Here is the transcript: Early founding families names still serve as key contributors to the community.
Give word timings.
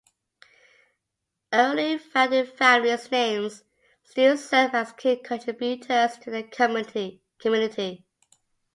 Early 1.53 1.99
founding 1.99 2.47
families 2.47 3.11
names 3.11 3.63
still 4.01 4.35
serve 4.35 4.73
as 4.73 4.93
key 4.93 5.17
contributors 5.17 6.17
to 6.23 6.31
the 6.31 6.41
community. 6.41 8.03